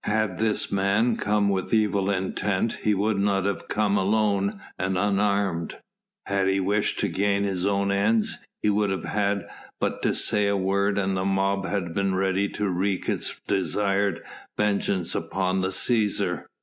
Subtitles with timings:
[0.07, 5.77] Had this man come with evil intent he would not have come alone and unarmed:
[6.25, 9.47] had he wished to gain his own ends, he would have had
[9.79, 14.23] but to say a word and the mob had been ready to wreak its desired
[14.57, 16.45] vengeance upon the Cæsar.